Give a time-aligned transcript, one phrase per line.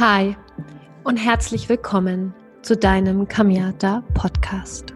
[0.00, 0.34] Hi
[1.04, 4.94] und herzlich willkommen zu deinem Kamiata Podcast.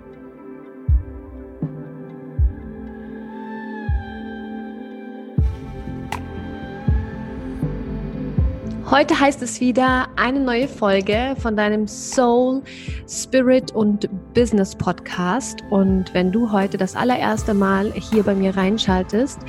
[8.94, 12.62] Heute heißt es wieder eine neue Folge von deinem Soul,
[13.08, 15.64] Spirit und Business Podcast.
[15.70, 19.40] Und wenn du heute das allererste Mal hier bei mir reinschaltest,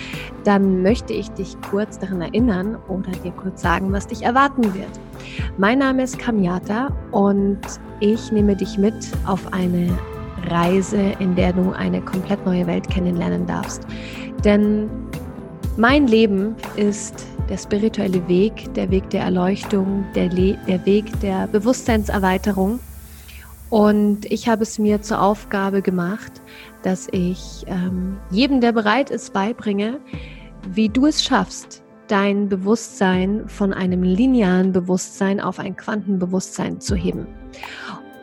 [0.45, 4.99] dann möchte ich dich kurz daran erinnern oder dir kurz sagen, was dich erwarten wird.
[5.59, 7.59] Mein Name ist Kamiata und
[7.99, 8.95] ich nehme dich mit
[9.27, 9.95] auf eine
[10.49, 13.83] Reise, in der du eine komplett neue Welt kennenlernen darfst.
[14.43, 14.89] Denn
[15.77, 21.47] mein Leben ist der spirituelle Weg, der Weg der Erleuchtung, der, Le der Weg der
[21.47, 22.79] Bewusstseinserweiterung.
[23.69, 26.41] Und ich habe es mir zur Aufgabe gemacht,
[26.83, 29.99] dass ich ähm, jedem, der bereit ist, beibringe,
[30.69, 37.27] wie du es schaffst, dein Bewusstsein von einem linearen Bewusstsein auf ein Quantenbewusstsein zu heben.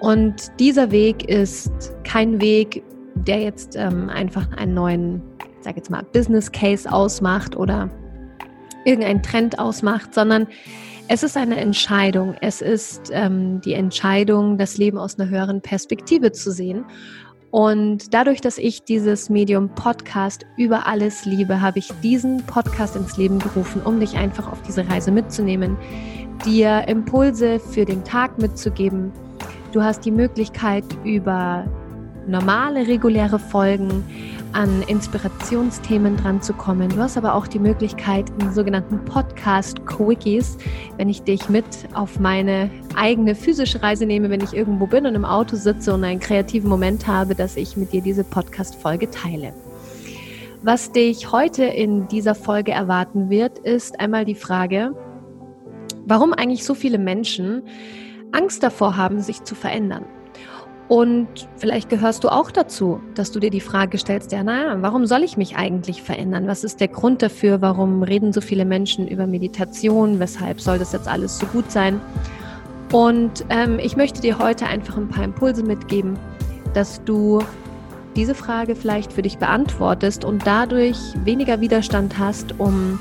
[0.00, 2.82] Und dieser Weg ist kein Weg,
[3.14, 5.22] der jetzt ähm, einfach einen neuen,
[5.60, 7.88] sag jetzt mal, Business Case ausmacht oder
[8.84, 10.46] irgendein Trend ausmacht, sondern
[11.08, 12.34] es ist eine Entscheidung.
[12.40, 16.84] Es ist ähm, die Entscheidung, das Leben aus einer höheren Perspektive zu sehen.
[17.50, 23.18] Und dadurch, dass ich dieses Medium Podcast über alles liebe, habe ich diesen Podcast ins
[23.18, 25.76] Leben gerufen, um dich einfach auf diese Reise mitzunehmen,
[26.46, 29.12] dir Impulse für den Tag mitzugeben.
[29.72, 31.66] Du hast die Möglichkeit, über
[32.26, 34.04] normale, reguläre Folgen
[34.52, 36.90] an Inspirationsthemen dran zu kommen.
[36.90, 40.58] Du hast aber auch die Möglichkeit, in sogenannten Podcast-Quickies,
[40.98, 45.14] wenn ich dich mit auf meine eigene physische Reise nehme, wenn ich irgendwo bin und
[45.14, 49.54] im Auto sitze und einen kreativen Moment habe, dass ich mit dir diese Podcast-Folge teile.
[50.62, 54.94] Was dich heute in dieser Folge erwarten wird, ist einmal die Frage,
[56.06, 57.62] warum eigentlich so viele Menschen
[58.32, 60.04] Angst davor haben, sich zu verändern.
[60.88, 65.06] Und vielleicht gehörst du auch dazu, dass du dir die Frage stellst, ja, naja, warum
[65.06, 66.46] soll ich mich eigentlich verändern?
[66.46, 67.62] Was ist der Grund dafür?
[67.62, 70.18] Warum reden so viele Menschen über Meditation?
[70.18, 72.00] Weshalb soll das jetzt alles so gut sein?
[72.92, 76.18] Und ähm, ich möchte dir heute einfach ein paar Impulse mitgeben,
[76.74, 77.42] dass du
[78.16, 82.98] diese Frage vielleicht für dich beantwortest und dadurch weniger Widerstand hast, um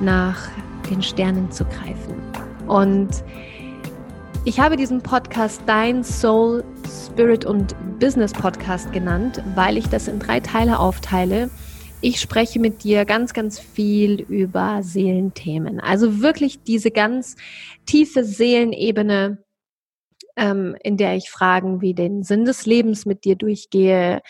[0.00, 0.48] nach
[0.88, 2.14] den Sternen zu greifen.
[2.68, 3.24] Und
[4.46, 10.20] ich habe diesen Podcast Dein Soul, Spirit und Business Podcast genannt, weil ich das in
[10.20, 11.50] drei Teile aufteile.
[12.00, 15.80] Ich spreche mit dir ganz, ganz viel über Seelenthemen.
[15.80, 17.34] Also wirklich diese ganz
[17.86, 19.42] tiefe Seelenebene,
[20.36, 24.22] ähm, in der ich Fragen wie den Sinn des Lebens mit dir durchgehe.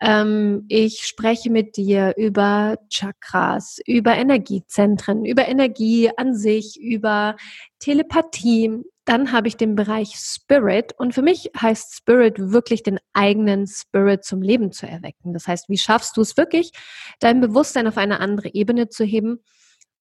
[0.00, 7.34] Ähm, ich spreche mit dir über Chakras, über Energiezentren, über Energie an sich, über
[7.80, 13.66] Telepathie, dann habe ich den Bereich Spirit und für mich heißt Spirit wirklich den eigenen
[13.66, 15.32] Spirit zum Leben zu erwecken.
[15.32, 16.72] Das heißt, wie schaffst du es wirklich,
[17.18, 19.42] dein Bewusstsein auf eine andere Ebene zu heben?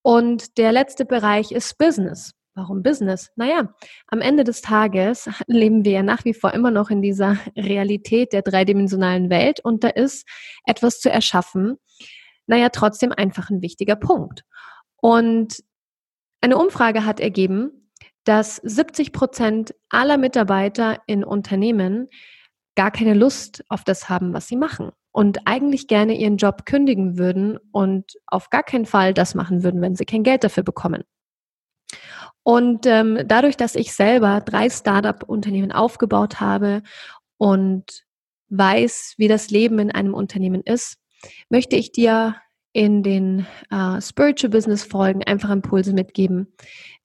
[0.02, 2.34] Und der letzte Bereich ist Business.
[2.54, 3.30] Warum Business?
[3.38, 3.74] Naja,
[4.08, 8.34] am Ende des Tages leben wir ja nach wie vor immer noch in dieser Realität
[8.34, 10.28] der dreidimensionalen Welt und da ist
[10.66, 11.78] etwas zu erschaffen,
[12.46, 14.44] naja, trotzdem einfach ein wichtiger Punkt.
[14.98, 15.64] Und
[16.42, 17.87] eine Umfrage hat ergeben,
[18.28, 22.10] dass 70 Prozent aller Mitarbeiter in Unternehmen
[22.76, 27.18] gar keine Lust auf das haben, was sie machen und eigentlich gerne ihren Job kündigen
[27.18, 31.04] würden und auf gar keinen Fall das machen würden, wenn sie kein Geld dafür bekommen.
[32.44, 36.84] Und ähm, dadurch, dass ich selber drei Startup-Unternehmen aufgebaut habe
[37.38, 38.06] und
[38.50, 40.98] weiß, wie das Leben in einem Unternehmen ist,
[41.50, 42.36] möchte ich dir
[42.78, 46.54] in den äh, Spiritual Business Folgen einfach Impulse mitgeben,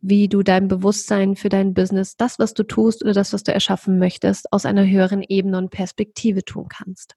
[0.03, 3.55] wie du dein Bewusstsein für dein Business, das, was du tust oder das, was du
[3.55, 7.17] erschaffen möchtest, aus einer höheren Ebene und Perspektive tun kannst.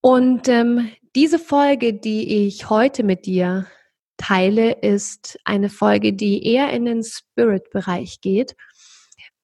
[0.00, 3.66] Und ähm, diese Folge, die ich heute mit dir
[4.16, 8.54] teile, ist eine Folge, die eher in den Spirit-Bereich geht.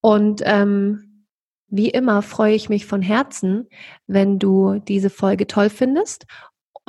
[0.00, 1.26] Und ähm,
[1.67, 3.69] wie immer freue ich mich von Herzen,
[4.06, 6.26] wenn du diese Folge toll findest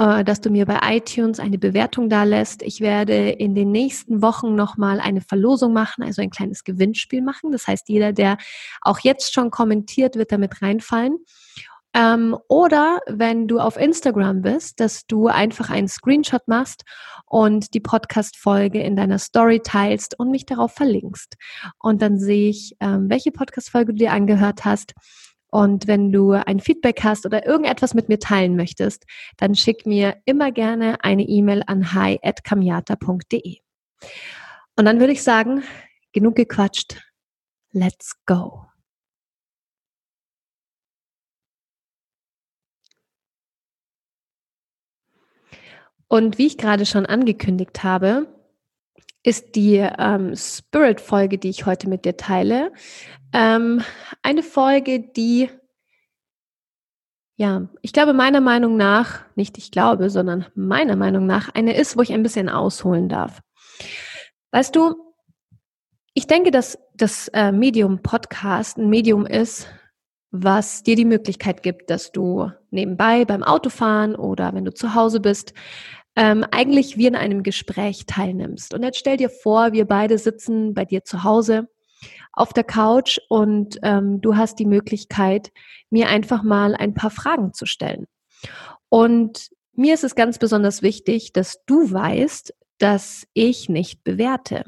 [0.01, 2.63] dass du mir bei iTunes eine Bewertung da lässt.
[2.63, 7.51] Ich werde in den nächsten Wochen nochmal eine Verlosung machen, also ein kleines Gewinnspiel machen.
[7.51, 8.38] Das heißt, jeder, der
[8.81, 11.18] auch jetzt schon kommentiert, wird damit reinfallen.
[11.94, 16.83] Ähm, oder wenn du auf Instagram bist, dass du einfach einen Screenshot machst
[17.25, 21.36] und die Podcast-Folge in deiner Story teilst und mich darauf verlinkst.
[21.80, 24.94] Und dann sehe ich, ähm, welche Podcast-Folge du dir angehört hast
[25.51, 29.06] und wenn du ein Feedback hast oder irgendetwas mit mir teilen möchtest,
[29.38, 33.57] dann schick mir immer gerne eine E-Mail an hi@kamiata.de.
[34.77, 35.63] Und dann würde ich sagen,
[36.13, 37.01] genug gequatscht.
[37.74, 38.65] Let's go.
[46.07, 48.27] Und wie ich gerade schon angekündigt habe,
[49.23, 52.71] ist die ähm, Spirit-Folge, die ich heute mit dir teile,
[53.33, 53.81] ähm,
[54.23, 55.50] eine Folge, die,
[57.35, 61.97] ja, ich glaube meiner Meinung nach, nicht ich glaube, sondern meiner Meinung nach eine ist,
[61.97, 63.41] wo ich ein bisschen ausholen darf.
[64.51, 64.95] Weißt du,
[66.13, 69.67] ich denke, dass das äh, Medium Podcast ein Medium ist,
[70.31, 75.19] was dir die Möglichkeit gibt, dass du nebenbei beim Autofahren oder wenn du zu Hause
[75.19, 75.53] bist,
[76.15, 78.73] ähm, eigentlich wie in einem Gespräch teilnimmst.
[78.73, 81.69] Und jetzt stell dir vor, wir beide sitzen bei dir zu Hause
[82.33, 85.51] auf der Couch und ähm, du hast die Möglichkeit,
[85.89, 88.07] mir einfach mal ein paar Fragen zu stellen.
[88.89, 94.63] Und mir ist es ganz besonders wichtig, dass du weißt, dass ich nicht bewerte.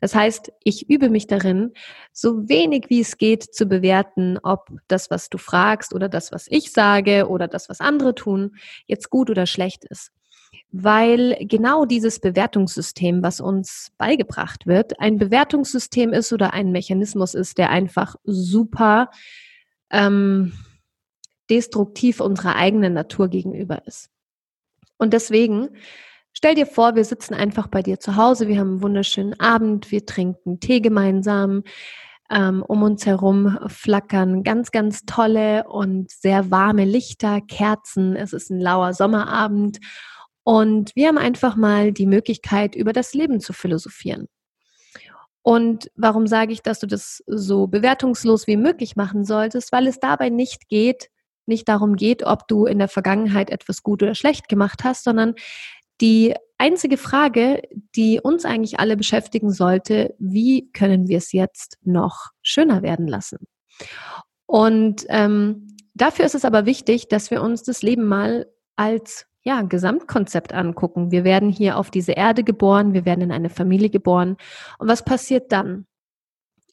[0.00, 1.72] Das heißt, ich übe mich darin,
[2.12, 6.46] so wenig wie es geht zu bewerten, ob das, was du fragst oder das, was
[6.48, 8.56] ich sage oder das, was andere tun,
[8.86, 10.12] jetzt gut oder schlecht ist
[10.72, 17.58] weil genau dieses Bewertungssystem, was uns beigebracht wird, ein Bewertungssystem ist oder ein Mechanismus ist,
[17.58, 19.10] der einfach super
[19.90, 20.52] ähm,
[21.48, 24.10] destruktiv unserer eigenen Natur gegenüber ist.
[24.98, 25.70] Und deswegen
[26.38, 29.90] Stell dir vor, wir sitzen einfach bei dir zu Hause, wir haben einen wunderschönen Abend,
[29.90, 31.62] wir trinken Tee gemeinsam,
[32.30, 38.50] ähm, um uns herum flackern ganz, ganz tolle und sehr warme Lichter, Kerzen, es ist
[38.50, 39.78] ein lauer Sommerabend
[40.46, 44.28] und wir haben einfach mal die Möglichkeit, über das Leben zu philosophieren.
[45.42, 49.72] Und warum sage ich, dass du das so bewertungslos wie möglich machen solltest?
[49.72, 51.10] Weil es dabei nicht geht,
[51.46, 55.34] nicht darum geht, ob du in der Vergangenheit etwas gut oder schlecht gemacht hast, sondern
[56.00, 57.62] die einzige Frage,
[57.96, 63.38] die uns eigentlich alle beschäftigen sollte, wie können wir es jetzt noch schöner werden lassen?
[64.46, 68.46] Und ähm, dafür ist es aber wichtig, dass wir uns das Leben mal
[68.76, 71.12] als ja, Gesamtkonzept angucken.
[71.12, 74.36] Wir werden hier auf diese Erde geboren, wir werden in eine Familie geboren.
[74.78, 75.86] Und was passiert dann?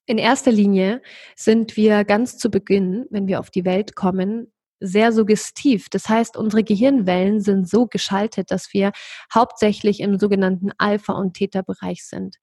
[0.08, 1.04] In erster Linie
[1.36, 5.88] sind wir ganz zu Beginn, wenn wir auf die Welt kommen, sehr suggestiv.
[5.90, 8.92] Das heißt, unsere Gehirnwellen sind so geschaltet, dass wir
[9.34, 12.38] hauptsächlich im sogenannten Alpha- und Theta-Bereich sind.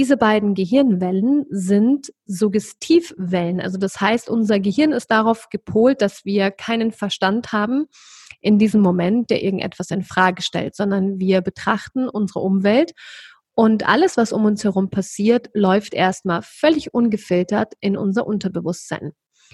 [0.00, 3.60] Diese beiden Gehirnwellen sind Suggestivwellen.
[3.60, 7.84] Also das heißt, unser Gehirn ist darauf gepolt, dass wir keinen Verstand haben,
[8.40, 12.92] in diesem Moment, der irgendetwas in Frage stellt, sondern wir betrachten unsere Umwelt
[13.54, 19.12] und alles, was um uns herum passiert, läuft erstmal völlig ungefiltert in unser Unterbewusstsein.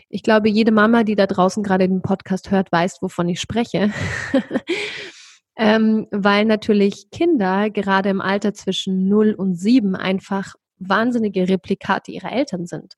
[0.08, 3.90] Ich glaube, jede Mama, die da draußen gerade den Podcast hört, weiß, wovon ich spreche.
[5.56, 12.32] ähm, weil natürlich Kinder gerade im Alter zwischen 0 und 7 einfach wahnsinnige Replikate ihrer
[12.32, 12.94] Eltern sind.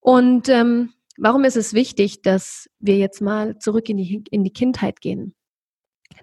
[0.00, 0.92] Und ähm,
[1.22, 5.34] Warum ist es wichtig, dass wir jetzt mal zurück in die, in die Kindheit gehen?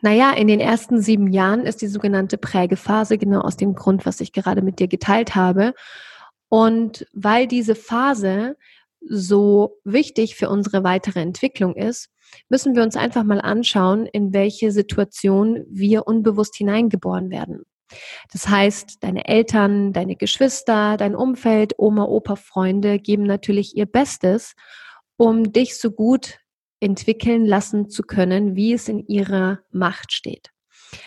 [0.02, 4.22] Naja, in den ersten sieben Jahren ist die sogenannte Prägephase genau aus dem Grund, was
[4.22, 5.76] ich gerade mit dir geteilt habe.
[6.50, 8.58] Und weil diese Phase
[9.02, 12.10] so wichtig für unsere weitere Entwicklung ist,
[12.50, 17.64] müssen wir uns einfach mal anschauen, in welche Situation wir unbewusst hineingeboren werden.
[18.34, 24.56] Das heißt, deine Eltern, deine Geschwister, dein Umfeld, Oma, Opa, Freunde geben natürlich ihr Bestes,
[25.16, 26.40] um dich so gut
[26.80, 30.52] entwickeln lassen zu können, wie es in ihrer Macht steht.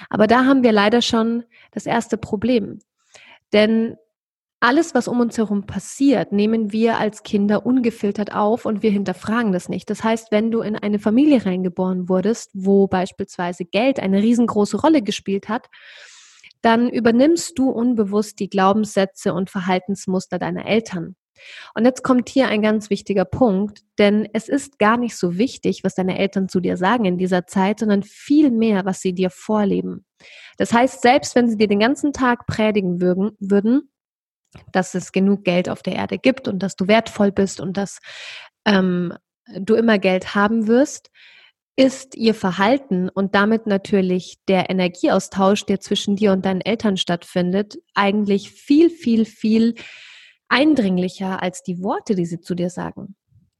[0.08, 2.80] Aber da haben wir leider schon das erste Problem.
[3.52, 3.96] Denn
[4.60, 9.52] alles, was um uns herum passiert, nehmen wir als Kinder ungefiltert auf und wir hinterfragen
[9.52, 9.88] das nicht.
[9.88, 15.00] Das heißt, wenn du in eine Familie reingeboren wurdest, wo beispielsweise Geld eine riesengroße Rolle
[15.00, 15.68] gespielt hat,
[16.60, 21.16] dann übernimmst du unbewusst die Glaubenssätze und Verhaltensmuster deiner Eltern.
[21.74, 25.84] Und jetzt kommt hier ein ganz wichtiger Punkt, denn es ist gar nicht so wichtig,
[25.84, 29.30] was deine Eltern zu dir sagen in dieser Zeit, sondern viel mehr, was sie dir
[29.30, 30.04] vorleben.
[30.58, 33.88] Das heißt, selbst wenn sie dir den ganzen Tag predigen würden,
[34.72, 37.98] dass es genug Geld auf der Erde gibt und dass du wertvoll bist und dass
[38.64, 39.14] ähm,
[39.46, 41.10] du immer Geld haben wirst,
[41.76, 47.78] ist ihr Verhalten und damit natürlich der Energieaustausch, der zwischen dir und deinen Eltern stattfindet,
[47.94, 49.74] eigentlich viel, viel, viel
[50.48, 53.16] eindringlicher als die Worte, die sie zu dir sagen.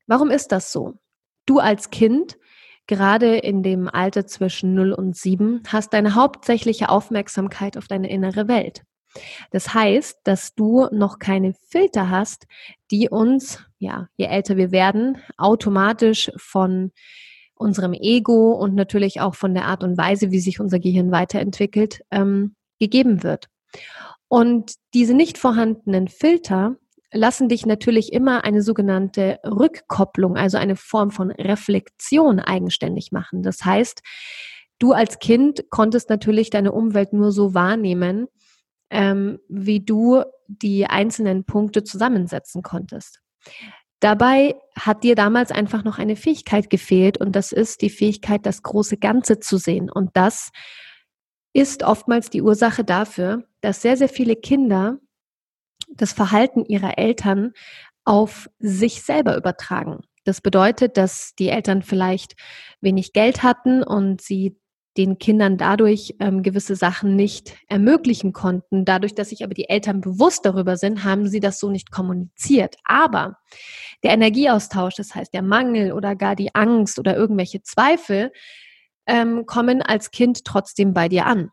[0.06, 0.98] Warum ist das so?
[1.46, 2.36] Du als Kind,
[2.86, 8.48] gerade in dem Alter zwischen 0 und 7, hast deine hauptsächliche Aufmerksamkeit auf deine innere
[8.48, 8.82] Welt.
[9.50, 12.46] Das heißt, dass du noch keine Filter hast,
[12.90, 16.92] die uns, ja, je älter wir werden, automatisch von
[17.54, 22.00] unserem Ego und natürlich auch von der Art und Weise, wie sich unser Gehirn weiterentwickelt,
[22.10, 23.48] ähm, gegeben wird.
[24.28, 26.76] Und diese nicht vorhandenen Filter
[27.12, 33.42] lassen dich natürlich immer eine sogenannte Rückkopplung, also eine Form von Reflexion eigenständig machen.
[33.42, 34.02] Das heißt,
[34.78, 38.28] du als Kind konntest natürlich deine Umwelt nur so wahrnehmen,
[38.90, 43.20] ähm, wie du die einzelnen Punkte zusammensetzen konntest.
[44.00, 48.62] Dabei hat dir damals einfach noch eine Fähigkeit gefehlt und das ist die Fähigkeit, das
[48.62, 49.90] große Ganze zu sehen.
[49.90, 50.50] Und das
[51.52, 54.98] ist oftmals die Ursache dafür, dass sehr, sehr viele Kinder
[55.88, 57.52] das Verhalten ihrer Eltern
[58.04, 60.00] auf sich selber übertragen.
[60.24, 62.34] Das bedeutet, dass die Eltern vielleicht
[62.80, 64.56] wenig Geld hatten und sie
[65.00, 68.84] den Kindern dadurch ähm, gewisse Sachen nicht ermöglichen konnten.
[68.84, 72.76] Dadurch, dass sich aber die Eltern bewusst darüber sind, haben sie das so nicht kommuniziert.
[72.84, 73.38] Aber
[74.02, 78.30] der Energieaustausch, das heißt der Mangel oder gar die Angst oder irgendwelche Zweifel,
[79.06, 81.48] ähm, kommen als Kind trotzdem bei dir an.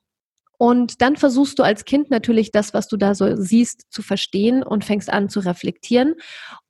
[0.58, 4.62] Und dann versuchst du als Kind natürlich das, was du da so siehst, zu verstehen
[4.62, 6.16] und fängst an zu reflektieren.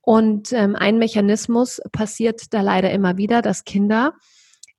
[0.02, 4.14] Und ähm, ein Mechanismus passiert da leider immer wieder, dass Kinder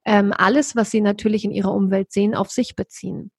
[0.04, 3.30] ähm, alles, was sie natürlich in ihrer Umwelt sehen, auf sich beziehen.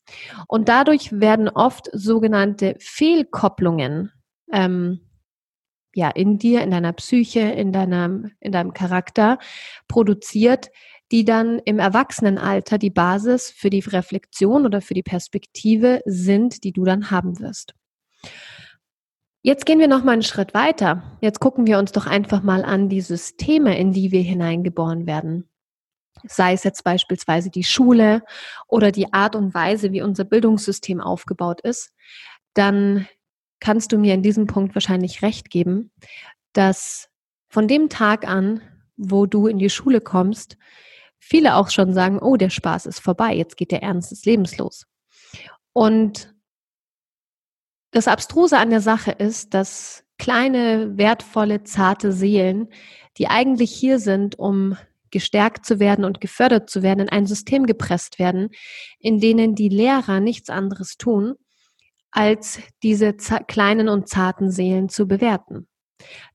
[0.48, 4.12] Und dadurch werden oft sogenannte Fehlkopplungen
[4.52, 5.02] ähm,
[5.94, 9.40] ja, in dir, in deiner Psyche, in deinem, in deinem Charakter
[9.88, 10.70] produziert,
[11.12, 16.72] die dann im Erwachsenenalter die Basis für die Reflexion oder für die Perspektive sind, die
[16.72, 17.74] du dann haben wirst.
[19.42, 21.18] Jetzt gehen wir noch mal einen Schritt weiter.
[21.22, 25.49] Jetzt gucken wir uns doch einfach mal an die Systeme, in die wir hineingeboren werden.
[26.28, 28.24] Sei es jetzt beispielsweise die Schule
[28.68, 31.94] oder die Art und Weise, wie unser Bildungssystem aufgebaut ist,
[32.54, 33.08] dann
[33.60, 35.92] kannst du mir in diesem Punkt wahrscheinlich recht geben,
[36.54, 37.10] dass
[37.50, 38.62] von dem Tag an,
[38.98, 40.58] wo du in die Schule kommst,
[41.20, 44.58] viele auch schon sagen, oh, der Spaß ist vorbei, jetzt geht der Ernst des Lebens
[44.58, 44.86] los.
[45.74, 46.34] Und
[47.92, 52.70] das Abstruse an der Sache ist, dass kleine, wertvolle, zarte Seelen,
[53.18, 54.78] die eigentlich hier sind, um
[55.12, 58.50] gestärkt zu werden und gefördert zu werden, in ein System gepresst werden,
[59.00, 61.36] in denen die Lehrer nichts anderes tun,
[62.12, 65.68] als diese kleinen und zarten Seelen zu bewerten.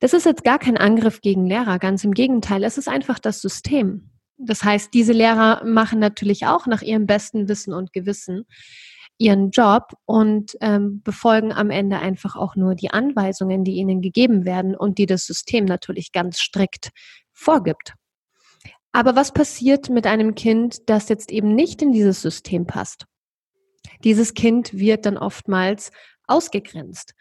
[0.00, 3.40] Das ist jetzt gar kein Angriff gegen Lehrer, ganz im Gegenteil, es ist einfach das
[3.40, 4.10] System.
[4.36, 8.46] Das heißt, diese Lehrer machen natürlich auch nach ihrem besten Wissen und Gewissen
[9.18, 14.44] ihren Job und ähm, befolgen am Ende einfach auch nur die Anweisungen, die ihnen gegeben
[14.44, 16.90] werden und die das System natürlich ganz strikt
[17.32, 17.94] vorgibt.
[18.94, 23.06] Aber was passiert mit einem Kind, das jetzt eben nicht in dieses System passt?
[24.04, 25.90] Dieses Kind wird dann oftmals
[26.28, 27.14] ausgegrenzt.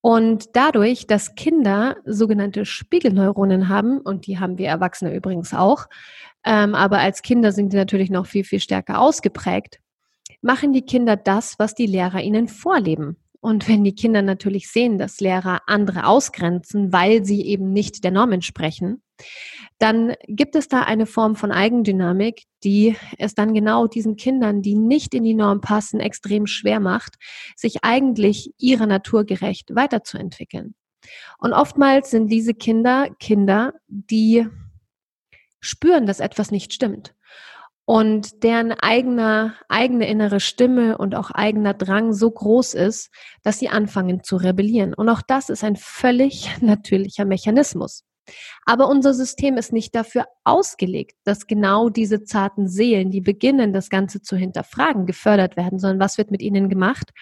[0.00, 5.86] Und dadurch, dass Kinder sogenannte Spiegelneuronen haben, und die haben wir Erwachsene übrigens auch,
[6.44, 9.80] ähm, aber als Kinder sind die natürlich noch viel, viel stärker ausgeprägt,
[10.40, 13.16] machen die Kinder das, was die Lehrer ihnen vorleben.
[13.40, 18.10] Und wenn die Kinder natürlich sehen, dass Lehrer andere ausgrenzen, weil sie eben nicht der
[18.10, 19.02] Norm entsprechen,
[19.78, 24.74] dann gibt es da eine Form von Eigendynamik, die es dann genau diesen Kindern, die
[24.74, 27.14] nicht in die Norm passen, extrem schwer macht,
[27.56, 30.74] sich eigentlich ihrer Natur gerecht weiterzuentwickeln.
[31.38, 34.46] Und oftmals sind diese Kinder Kinder, die
[35.60, 37.14] spüren, dass etwas nicht stimmt.
[37.88, 43.08] Und deren eigener, eigene innere Stimme und auch eigener Drang so groß ist,
[43.44, 44.92] dass sie anfangen zu rebellieren.
[44.92, 48.04] Und auch das ist ein völlig natürlicher Mechanismus.
[48.66, 53.88] Aber unser System ist nicht dafür ausgelegt, dass genau diese zarten Seelen, die beginnen, das
[53.88, 57.12] Ganze zu hinterfragen, gefördert werden, sondern was wird mit ihnen gemacht?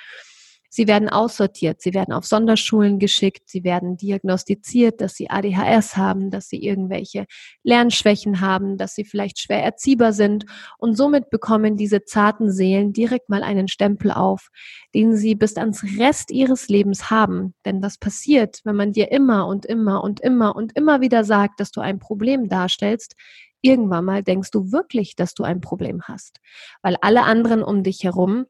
[0.68, 6.30] Sie werden aussortiert, sie werden auf Sonderschulen geschickt, sie werden diagnostiziert, dass sie ADHS haben,
[6.30, 7.26] dass sie irgendwelche
[7.62, 10.46] Lernschwächen haben, dass sie vielleicht schwer erziehbar sind
[10.78, 14.49] und somit bekommen diese zarten Seelen direkt mal einen Stempel auf,
[14.94, 17.54] den sie bis ans Rest ihres Lebens haben.
[17.64, 21.61] Denn was passiert, wenn man dir immer und immer und immer und immer wieder sagt,
[21.61, 23.14] dass du ein Problem darstellst,
[23.62, 26.40] irgendwann mal denkst du wirklich, dass du ein Problem hast,
[26.82, 28.46] weil alle anderen um dich herum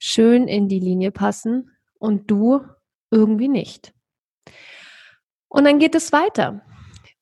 [0.00, 2.64] schön in die Linie passen und du
[3.12, 3.92] irgendwie nicht.
[5.48, 6.62] Und dann geht es weiter.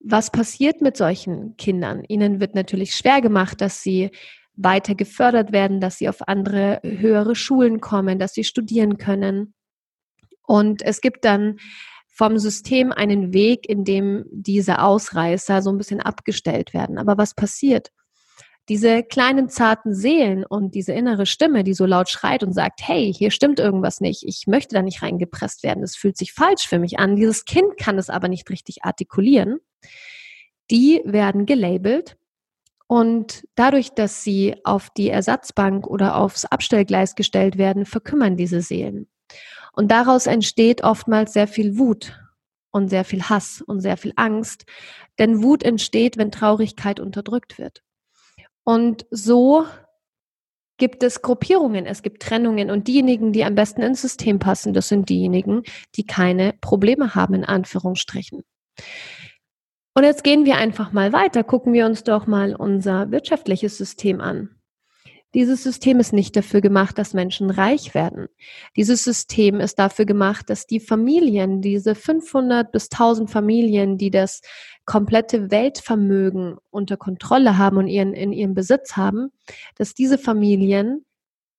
[0.00, 2.04] Was passiert mit solchen Kindern?
[2.04, 4.11] Ihnen wird natürlich schwer gemacht, dass sie
[4.54, 9.54] weiter gefördert werden, dass sie auf andere höhere Schulen kommen, dass sie studieren können.
[10.47, 11.58] Und es gibt dann
[12.08, 16.99] vom System einen Weg, in dem diese Ausreißer so ein bisschen abgestellt werden.
[16.99, 17.90] Aber was passiert?
[18.69, 23.13] Diese kleinen zarten Seelen und diese innere Stimme, die so laut schreit und sagt, hey,
[23.13, 26.79] hier stimmt irgendwas nicht, ich möchte da nicht reingepresst werden, es fühlt sich falsch für
[26.79, 29.59] mich an, dieses Kind kann es aber nicht richtig artikulieren,
[30.71, 32.17] die werden gelabelt
[32.89, 39.09] und dadurch, dass sie auf die Ersatzbank oder aufs Abstellgleis gestellt werden, verkümmern diese Seelen.
[39.75, 42.19] Und daraus entsteht oftmals sehr viel Wut
[42.71, 44.65] und sehr viel Hass und sehr viel Angst.
[45.19, 47.83] Denn Wut entsteht, wenn Traurigkeit unterdrückt wird.
[48.69, 49.65] Und so
[50.77, 54.89] gibt es Gruppierungen, es gibt Trennungen und diejenigen, die am besten ins System passen, das
[54.89, 55.63] sind diejenigen,
[55.95, 58.43] die keine Probleme haben, in Anführungsstrichen.
[59.95, 64.21] Und jetzt gehen wir einfach mal weiter, gucken wir uns doch mal unser wirtschaftliches System
[64.21, 64.51] an.
[65.35, 68.29] Dieses System ist nicht dafür gemacht, dass Menschen reich werden.
[68.77, 74.41] Dieses System ist dafür gemacht, dass die Familien, diese 500 bis 1000 Familien, die das
[74.88, 79.30] komplette Weltvermögen unter Kontrolle haben und ihren, in ihrem Besitz haben,
[79.76, 81.04] dass diese Familien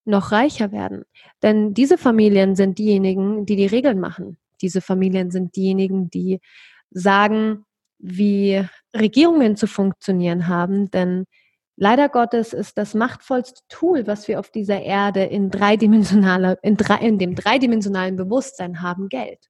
[0.04, 1.04] noch reicher werden.
[1.40, 4.36] Denn diese Familien sind diejenigen, die die Regeln machen.
[4.60, 6.40] Diese Familien sind diejenigen, die
[6.90, 7.64] sagen,
[7.98, 8.64] wie
[8.96, 10.90] Regierungen zu funktionieren haben.
[10.90, 11.24] Denn
[11.82, 16.96] Leider Gottes ist das machtvollste Tool, was wir auf dieser Erde in dreidimensionaler, in, drei,
[16.96, 19.48] in dem dreidimensionalen Bewusstsein haben, Geld.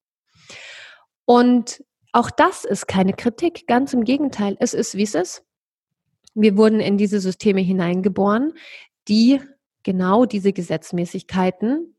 [1.24, 1.82] Und
[2.12, 4.56] auch das ist keine Kritik, ganz im Gegenteil.
[4.60, 5.44] Es ist, wie es ist.
[6.34, 8.54] Wir wurden in diese Systeme hineingeboren,
[9.08, 9.40] die
[9.82, 11.96] genau diese Gesetzmäßigkeiten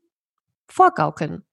[0.66, 1.44] vorgaukeln.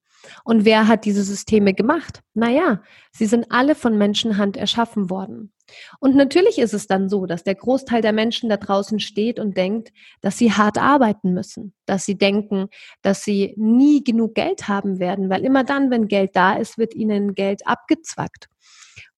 [0.43, 2.21] Und wer hat diese Systeme gemacht?
[2.33, 5.53] Naja, sie sind alle von Menschenhand erschaffen worden.
[5.99, 9.57] Und natürlich ist es dann so, dass der Großteil der Menschen da draußen steht und
[9.57, 12.69] denkt, dass sie hart arbeiten müssen, dass sie denken,
[13.01, 16.93] dass sie nie genug Geld haben werden, weil immer dann, wenn Geld da ist, wird
[16.93, 18.49] ihnen Geld abgezwackt.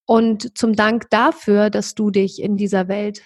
[0.04, 3.22] Und zum Dank dafür, dass du dich in dieser Welt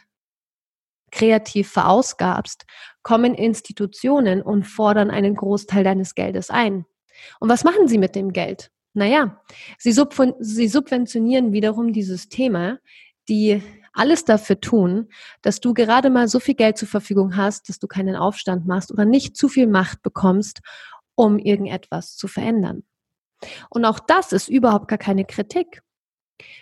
[1.10, 2.66] kreativ verausgabst,
[3.02, 6.84] kommen Institutionen und fordern einen Großteil deines Geldes ein.
[7.40, 8.70] Und was machen sie mit dem Geld?
[8.92, 9.42] Naja,
[9.78, 12.80] sie, subventionieren wiederum die Systeme,
[13.28, 15.08] die alles dafür tun,
[15.42, 18.92] dass du gerade mal so viel Geld zur Verfügung hast, dass du keinen Aufstand machst
[18.92, 20.60] oder nicht zu viel Macht bekommst,
[21.14, 22.84] um irgendetwas zu verändern.
[23.70, 25.82] Und auch das ist überhaupt gar keine Kritik.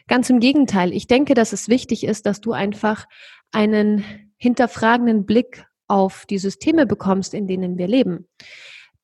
[0.07, 3.07] Ganz im Gegenteil, ich denke, dass es wichtig ist, dass du einfach
[3.51, 4.05] einen
[4.37, 8.29] hinterfragenden Blick auf die Systeme bekommst, in denen wir leben.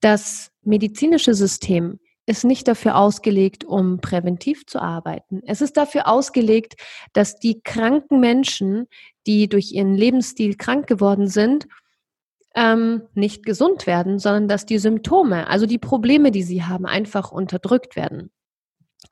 [0.01, 1.99] Das medizinische System
[2.31, 5.43] ist nicht dafür ausgelegt, um präventiv zu arbeiten.
[5.45, 6.75] Es ist dafür ausgelegt,
[7.13, 8.87] dass die kranken Menschen,
[9.27, 11.67] die durch ihren Lebensstil krank geworden sind,
[12.55, 17.33] ähm, nicht gesund werden, sondern dass die Symptome, also die Probleme, die sie haben, einfach
[17.33, 18.31] unterdrückt werden.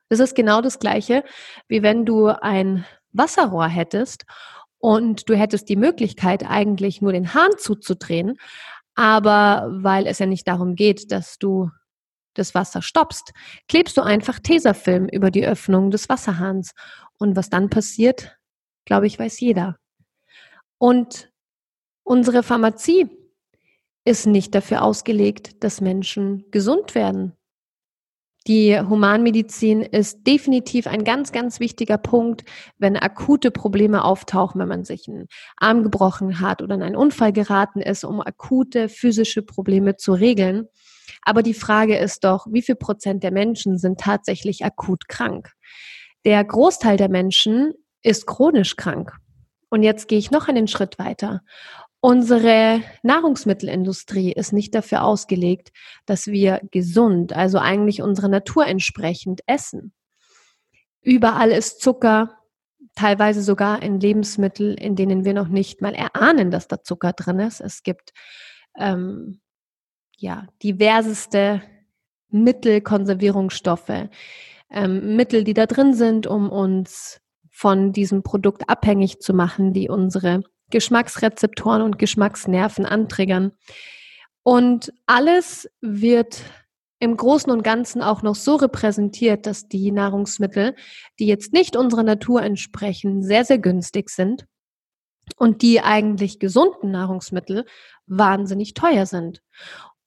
[0.09, 1.25] Das ist genau das Gleiche,
[1.67, 4.27] wie wenn du ein Wasserrohr hättest
[4.79, 8.39] und du hättest die Möglichkeit, eigentlich nur den Hahn zuzudrehen,
[8.95, 11.71] aber weil es ja nicht darum geht, dass du
[12.39, 13.33] das Wasser stoppst,
[13.69, 16.73] klebst du einfach Tesafilm über die Öffnung des Wasserhahns.
[17.19, 18.37] Und was dann passiert,
[18.85, 19.77] glaube ich, weiß jeder.
[20.79, 21.31] Und
[22.05, 23.09] unsere Pharmazie
[24.05, 27.35] ist nicht dafür ausgelegt, dass Menschen gesund werden.
[28.47, 32.45] Die Humanmedizin ist definitiv ein ganz, ganz wichtiger Punkt,
[32.79, 35.27] wenn akute Probleme auftauchen, wenn man sich einen
[35.59, 40.67] Arm gebrochen hat oder in einen Unfall geraten ist, um akute physische Probleme zu regeln.
[41.29, 45.53] Aber die Frage ist doch, wie viel Prozent der Menschen sind tatsächlich akut krank?
[46.25, 49.13] Der Großteil der Menschen ist chronisch krank.
[49.69, 51.43] Und jetzt gehe ich noch einen Schritt weiter.
[52.01, 55.69] Unsere Nahrungsmittelindustrie ist nicht dafür ausgelegt,
[56.07, 59.93] dass wir gesund, also eigentlich unserer Natur entsprechend essen.
[61.03, 62.39] Überall ist Zucker,
[62.95, 67.39] teilweise sogar in Lebensmitteln, in denen wir noch nicht mal erahnen, dass da Zucker drin
[67.39, 67.61] ist.
[67.61, 68.15] Es gibt
[68.79, 69.43] ähm,
[70.19, 71.63] ja, diverseste
[72.31, 74.09] Mittel, Konservierungsstoffe,
[74.71, 79.89] ähm, Mittel, die da drin sind, um uns von diesem Produkt abhängig zu machen, die
[79.89, 83.53] unsere Geschmacksrezeptoren und Geschmacksnerven antriggern.
[84.43, 86.43] Und alles wird
[87.01, 90.75] im Großen und Ganzen auch noch so repräsentiert, dass die Nahrungsmittel,
[91.19, 94.47] die jetzt nicht unserer Natur entsprechen, sehr, sehr günstig sind
[95.37, 97.65] und die eigentlich gesunden Nahrungsmittel
[98.07, 99.43] wahnsinnig teuer sind.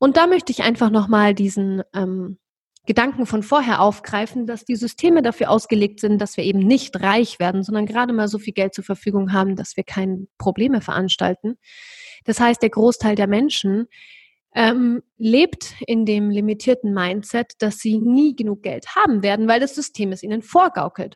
[0.02, 2.40] Und da möchte ich einfach nochmal diesen ähm,
[2.88, 7.38] Gedanken von vorher aufgreifen, dass die Systeme dafür ausgelegt sind, dass wir eben nicht reich
[7.38, 11.60] werden, sondern gerade mal so viel Geld zur Verfügung haben, dass wir keine Probleme veranstalten.
[12.26, 13.86] Das heißt, der Großteil der Menschen
[14.56, 19.76] ähm, lebt in dem limitierten Mindset, dass sie nie genug Geld haben werden, weil das
[19.76, 21.16] System es ihnen vorgaukelt.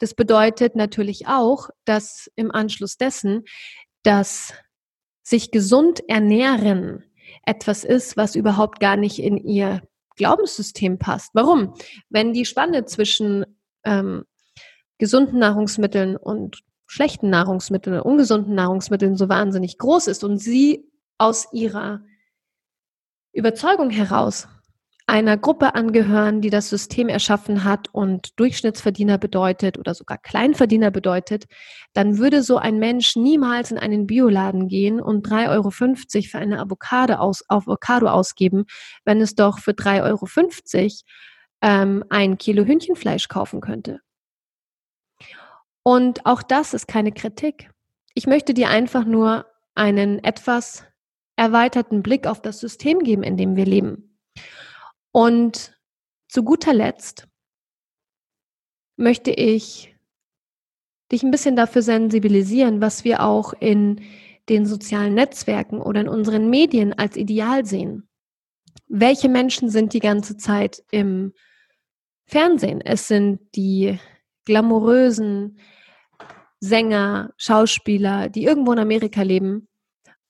[0.00, 3.44] Das bedeutet natürlich auch, dass im Anschluss dessen,
[4.02, 4.52] dass
[5.22, 7.04] sich gesund ernähren
[7.46, 9.80] etwas ist, was überhaupt gar nicht in ihr
[10.16, 11.30] Glaubenssystem passt.
[11.32, 11.74] Warum?
[12.10, 13.46] Wenn die Spanne zwischen
[13.84, 14.24] ähm,
[14.98, 22.02] gesunden Nahrungsmitteln und schlechten Nahrungsmitteln, ungesunden Nahrungsmitteln so wahnsinnig groß ist und sie aus ihrer
[23.32, 24.48] Überzeugung heraus
[25.08, 31.44] einer Gruppe angehören, die das System erschaffen hat und Durchschnittsverdiener bedeutet oder sogar Kleinverdiener bedeutet,
[31.92, 36.60] dann würde so ein Mensch niemals in einen Bioladen gehen und 3,50 Euro für eine
[36.60, 38.64] Avocado, aus, Avocado ausgeben,
[39.04, 40.90] wenn es doch für 3,50 Euro
[41.62, 44.00] ähm, ein Kilo Hühnchenfleisch kaufen könnte.
[45.84, 47.70] Und auch das ist keine Kritik.
[48.14, 50.84] Ich möchte dir einfach nur einen etwas
[51.36, 54.18] erweiterten Blick auf das System geben, in dem wir leben.
[55.16, 55.74] Und
[56.28, 57.26] zu guter Letzt
[58.98, 59.96] möchte ich
[61.10, 64.02] dich ein bisschen dafür sensibilisieren, was wir auch in
[64.50, 68.06] den sozialen Netzwerken oder in unseren Medien als Ideal sehen.
[68.88, 71.32] Welche Menschen sind die ganze Zeit im
[72.26, 72.82] Fernsehen?
[72.82, 73.98] Es sind die
[74.44, 75.58] glamourösen
[76.60, 79.66] Sänger, Schauspieler, die irgendwo in Amerika leben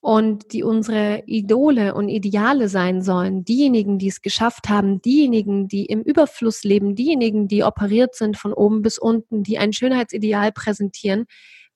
[0.07, 5.87] und die unsere Idole und Ideale sein sollen, diejenigen, die es geschafft haben, diejenigen, die
[5.87, 11.27] im Überfluss leben, diejenigen, die operiert sind von oben bis unten, die ein Schönheitsideal präsentieren,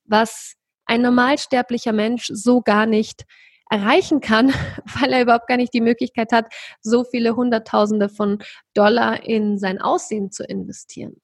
[0.05, 0.53] was
[0.85, 3.25] ein normalsterblicher Mensch so gar nicht
[3.69, 4.53] erreichen kann,
[5.01, 6.45] weil er überhaupt gar nicht die Möglichkeit hat,
[6.79, 8.39] so viele Hunderttausende von
[8.73, 11.17] Dollar in sein Aussehen zu investieren.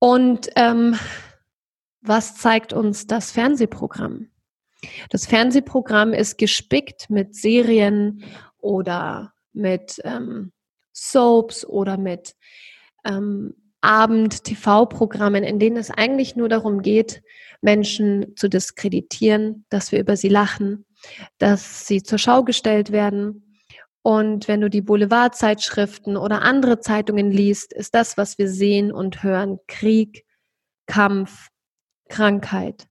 [0.00, 0.98] Und ähm,
[2.00, 4.33] was zeigt uns das Fernsehprogramm?
[5.10, 8.24] Das Fernsehprogramm ist gespickt mit Serien
[8.58, 10.52] oder mit ähm,
[10.92, 12.34] Soaps oder mit
[13.04, 17.22] ähm, Abend-TV-Programmen, in denen es eigentlich nur darum geht,
[17.60, 20.86] Menschen zu diskreditieren, dass wir über sie lachen,
[21.38, 23.58] dass sie zur Schau gestellt werden.
[24.02, 29.22] Und wenn du die Boulevardzeitschriften oder andere Zeitungen liest, ist das, was wir sehen und
[29.22, 30.24] hören, Krieg,
[30.86, 31.48] Kampf,
[32.08, 32.86] Krankheit.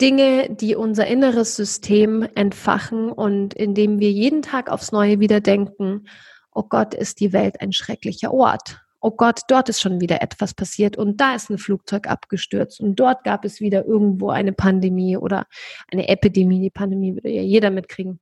[0.00, 6.06] Dinge, die unser inneres System entfachen und indem wir jeden Tag aufs Neue wieder denken,
[6.52, 8.80] oh Gott, ist die Welt ein schrecklicher Ort.
[9.02, 12.96] Oh Gott, dort ist schon wieder etwas passiert und da ist ein Flugzeug abgestürzt und
[12.96, 15.46] dort gab es wieder irgendwo eine Pandemie oder
[15.90, 16.60] eine Epidemie.
[16.60, 18.20] Die Pandemie würde ja jeder mitkriegen.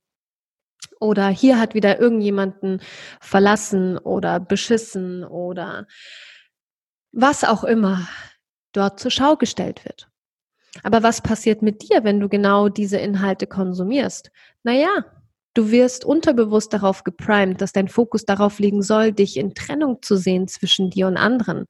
[1.01, 2.81] Oder hier hat wieder irgendjemanden
[3.19, 5.87] verlassen oder beschissen oder
[7.11, 8.07] was auch immer
[8.73, 10.08] dort zur Schau gestellt wird.
[10.83, 14.31] Aber was passiert mit dir, wenn du genau diese Inhalte konsumierst?
[14.63, 15.05] Naja,
[15.53, 20.15] du wirst unterbewusst darauf geprimed, dass dein Fokus darauf liegen soll, dich in Trennung zu
[20.15, 21.65] sehen zwischen dir und anderen.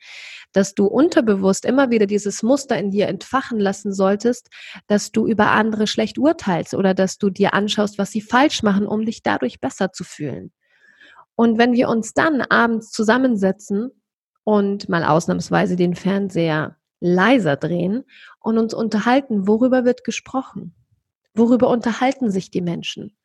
[0.53, 4.49] Dass du unterbewusst immer wieder dieses Muster in dir entfachen lassen solltest,
[4.87, 8.87] dass du über andere schlecht urteilst oder dass du dir anschaust, was sie falsch machen,
[8.87, 10.51] um dich dadurch besser zu fühlen.
[11.35, 13.91] Und wenn wir uns dann abends zusammensetzen
[14.43, 18.03] und mal ausnahmsweise den Fernseher leiser drehen
[18.39, 20.73] und uns unterhalten, worüber wird gesprochen?
[21.33, 23.15] Worüber unterhalten sich die Menschen?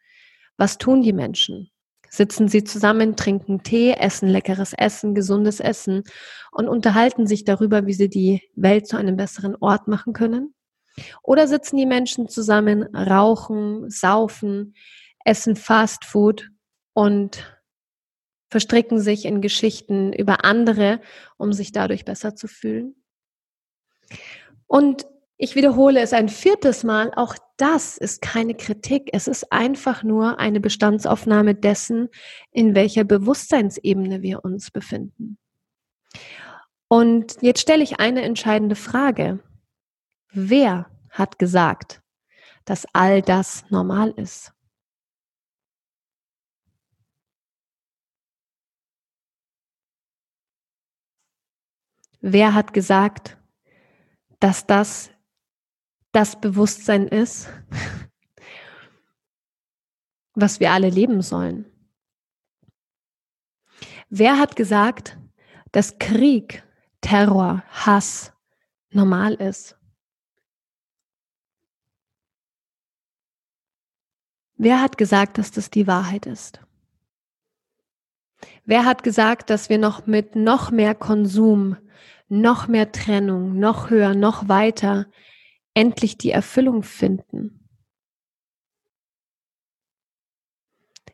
[0.56, 1.70] Was tun die Menschen?
[2.08, 6.04] Sitzen sie zusammen, trinken Tee, essen leckeres Essen, gesundes Essen
[6.52, 10.54] und unterhalten sich darüber, wie sie die Welt zu einem besseren Ort machen können?
[11.22, 14.74] Oder sitzen die Menschen zusammen, rauchen, saufen,
[15.24, 16.50] essen Fast Food
[16.92, 17.58] und
[18.48, 21.00] verstricken sich in Geschichten über andere,
[21.36, 22.94] um sich dadurch besser zu fühlen?
[24.66, 29.10] Und ich wiederhole es ein viertes Mal, auch das ist keine Kritik.
[29.12, 32.08] Es ist einfach nur eine Bestandsaufnahme dessen,
[32.50, 35.38] in welcher Bewusstseinsebene wir uns befinden.
[36.88, 39.40] Und jetzt stelle ich eine entscheidende Frage.
[40.30, 42.02] Wer hat gesagt,
[42.64, 44.52] dass all das normal ist?
[52.20, 53.36] Wer hat gesagt,
[54.44, 55.10] dass das
[56.12, 57.48] das Bewusstsein ist,
[60.34, 61.64] was wir alle leben sollen.
[64.10, 65.16] Wer hat gesagt,
[65.72, 66.62] dass Krieg,
[67.00, 68.34] Terror, Hass
[68.90, 69.78] normal ist?
[74.56, 76.60] Wer hat gesagt, dass das die Wahrheit ist?
[78.66, 81.78] Wer hat gesagt, dass wir noch mit noch mehr Konsum
[82.28, 85.06] noch mehr Trennung, noch höher, noch weiter
[85.74, 87.68] endlich die Erfüllung finden?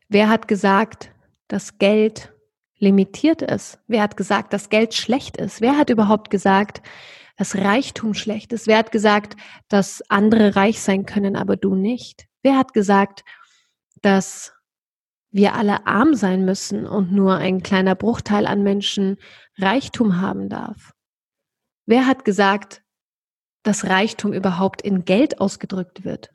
[0.07, 1.11] Wer hat gesagt,
[1.47, 2.33] dass Geld
[2.77, 3.79] limitiert ist?
[3.87, 5.61] Wer hat gesagt, dass Geld schlecht ist?
[5.61, 6.81] Wer hat überhaupt gesagt,
[7.37, 8.67] dass Reichtum schlecht ist?
[8.67, 9.35] Wer hat gesagt,
[9.69, 12.25] dass andere reich sein können, aber du nicht?
[12.41, 13.23] Wer hat gesagt,
[14.01, 14.53] dass
[15.31, 19.17] wir alle arm sein müssen und nur ein kleiner Bruchteil an Menschen
[19.57, 20.91] Reichtum haben darf?
[21.91, 22.81] Wer hat gesagt,
[23.63, 26.33] dass Reichtum überhaupt in Geld ausgedrückt wird?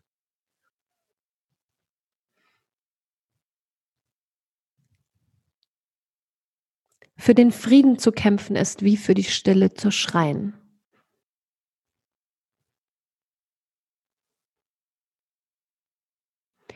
[7.18, 10.52] für den Frieden zu kämpfen ist, wie für die Stille zu schreien.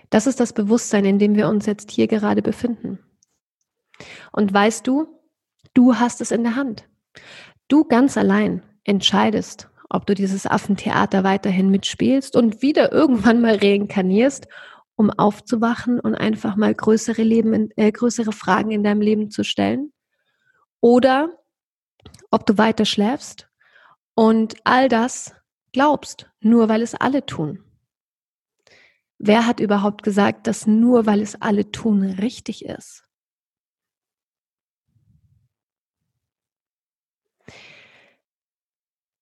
[0.08, 2.98] Das ist das Bewusstsein, in dem wir uns jetzt hier gerade befinden.
[4.32, 5.06] Und weißt du,
[5.74, 6.88] du hast es in der Hand.
[7.68, 14.46] Du ganz allein entscheidest, ob du dieses Affentheater weiterhin mitspielst und wieder irgendwann mal reinkarnierst,
[14.96, 19.92] um aufzuwachen und einfach mal größere, Leben, äh, größere Fragen in deinem Leben zu stellen.
[20.80, 21.38] Oder
[22.30, 23.48] ob du weiter schläfst
[24.14, 25.34] und all das
[25.72, 27.64] glaubst, nur weil es alle tun.
[29.18, 33.04] Wer hat überhaupt gesagt, dass nur weil es alle tun richtig ist?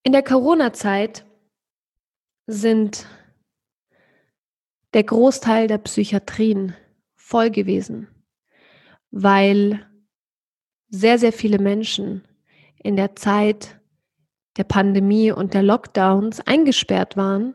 [0.02, 1.26] In der Corona-Zeit
[2.46, 3.06] sind
[4.94, 6.74] der Großteil der Psychiatrien
[7.16, 8.08] voll gewesen,
[9.11, 9.87] weil
[10.88, 12.26] sehr, sehr viele Menschen
[12.82, 13.78] in der Zeit
[14.56, 17.54] der Pandemie und der Lockdowns eingesperrt waren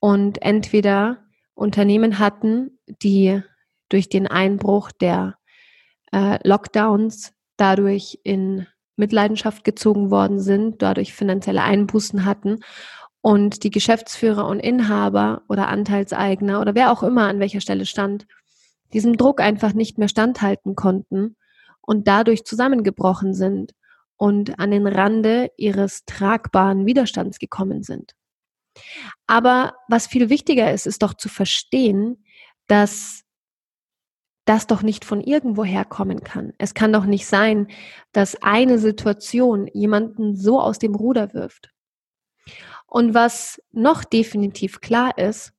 [0.00, 3.42] und entweder Unternehmen hatten, die
[3.88, 5.38] durch den Einbruch der
[6.12, 12.60] äh, Lockdowns dadurch in Mitleidenschaft gezogen worden sind, dadurch finanzielle Einbußen hatten
[13.20, 18.26] und die Geschäftsführer und Inhaber oder Anteilseigner oder wer auch immer an welcher Stelle stand,
[18.92, 21.36] diesem Druck einfach nicht mehr standhalten konnten
[21.80, 23.72] und dadurch zusammengebrochen sind
[24.16, 28.14] und an den Rande ihres tragbaren Widerstands gekommen sind.
[29.26, 32.24] Aber was viel wichtiger ist, ist doch zu verstehen,
[32.66, 33.23] dass
[34.44, 36.52] das doch nicht von irgendwoher kommen kann.
[36.58, 37.68] Es kann doch nicht sein,
[38.12, 41.70] dass eine Situation jemanden so aus dem Ruder wirft.
[42.86, 45.52] Und was noch definitiv klar ist,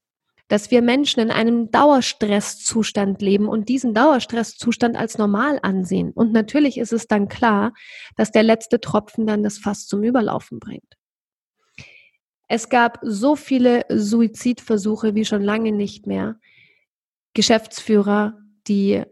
[0.48, 6.12] dass wir Menschen in einem Dauerstresszustand leben und diesen Dauerstresszustand als normal ansehen.
[6.12, 7.74] Und natürlich ist es dann klar,
[8.16, 10.94] dass der letzte Tropfen dann das Fass zum Überlaufen bringt.
[12.48, 16.40] Es gab so viele Suizidversuche wie schon lange nicht mehr.
[17.34, 19.04] Geschäftsführer, die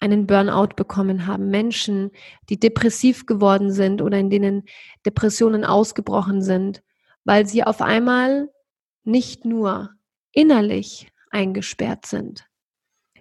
[0.00, 2.10] einen Burnout bekommen haben, Menschen,
[2.48, 4.64] die depressiv geworden sind oder in denen
[5.06, 6.82] Depressionen ausgebrochen sind,
[7.24, 8.48] weil sie auf einmal
[9.04, 9.90] nicht nur
[10.32, 12.46] innerlich eingesperrt sind,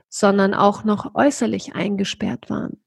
[0.10, 2.84] sondern auch noch äußerlich eingesperrt waren.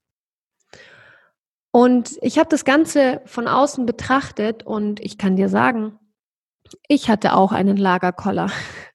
[1.70, 5.98] Und ich habe das Ganze von außen betrachtet und ich kann dir sagen,
[6.88, 8.50] ich hatte auch einen Lagerkoller.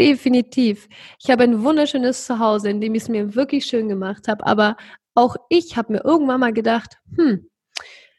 [0.00, 0.88] Definitiv.
[1.22, 4.46] Ich habe ein wunderschönes Zuhause, in dem ich es mir wirklich schön gemacht habe.
[4.46, 4.78] Aber
[5.14, 7.50] auch ich habe mir irgendwann mal gedacht, hm,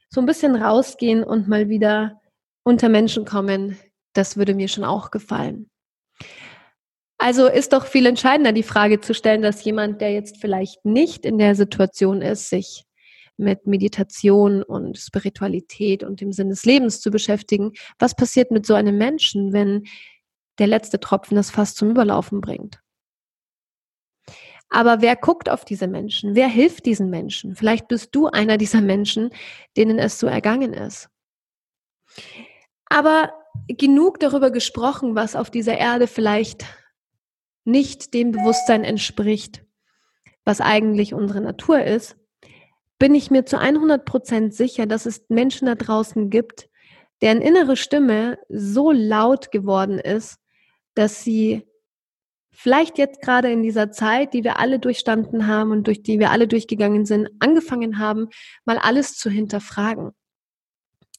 [0.07, 2.21] so ein bisschen rausgehen und mal wieder
[2.63, 3.79] unter Menschen kommen,
[4.13, 5.71] das würde mir schon auch gefallen.
[7.17, 11.25] Also ist doch viel entscheidender, die Frage zu stellen, dass jemand, der jetzt vielleicht nicht
[11.25, 12.83] in der Situation ist, sich
[13.37, 17.71] mit Meditation und Spiritualität und dem Sinn des Lebens zu beschäftigen.
[17.97, 19.85] Was passiert mit so einem Menschen, wenn
[20.59, 22.81] der letzte Tropfen das fast zum Überlaufen bringt?
[24.69, 26.35] Aber wer guckt auf diese Menschen?
[26.35, 27.55] Wer hilft diesen Menschen?
[27.55, 29.31] Vielleicht bist du einer dieser Menschen,
[29.75, 31.09] denen es so ergangen ist.
[32.85, 33.33] Aber
[33.67, 36.65] genug darüber gesprochen, was auf dieser Erde vielleicht
[37.65, 39.65] nicht dem Bewusstsein entspricht,
[40.45, 42.17] was eigentlich unsere Natur ist
[43.01, 46.69] bin ich mir zu 100 Prozent sicher, dass es Menschen da draußen gibt,
[47.23, 50.37] deren innere Stimme so laut geworden ist,
[50.93, 51.67] dass sie
[52.51, 56.31] vielleicht jetzt gerade in dieser Zeit, die wir alle durchstanden haben und durch die wir
[56.31, 58.27] alle durchgegangen sind, angefangen haben,
[58.65, 60.11] mal alles zu hinterfragen.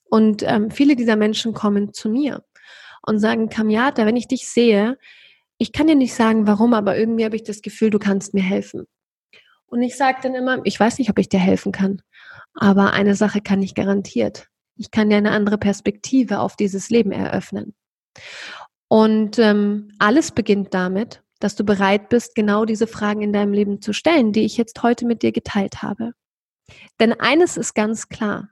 [0.04, 2.44] Und ähm, viele dieser Menschen kommen zu mir
[3.06, 4.98] und sagen, Kamiata, wenn ich dich sehe,
[5.58, 8.42] ich kann dir nicht sagen, warum, aber irgendwie habe ich das Gefühl, du kannst mir
[8.42, 8.86] helfen.
[9.66, 12.02] Und ich sage dann immer, ich weiß nicht, ob ich dir helfen kann,
[12.54, 14.48] aber eine Sache kann ich garantiert.
[14.76, 17.74] Ich kann dir eine andere Perspektive auf dieses Leben eröffnen.
[18.92, 23.80] Und ähm, alles beginnt damit, dass du bereit bist, genau diese Fragen in deinem Leben
[23.80, 26.12] zu stellen, die ich jetzt heute mit dir geteilt habe.
[27.00, 28.50] Denn eines ist ganz klar,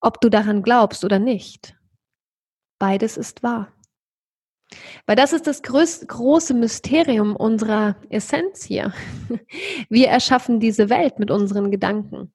[0.00, 1.76] ob du daran glaubst oder nicht,
[2.78, 3.70] beides ist wahr.
[5.04, 8.94] Weil das ist das größte, große Mysterium unserer Essenz hier.
[9.90, 12.32] Wir erschaffen diese Welt mit unseren Gedanken.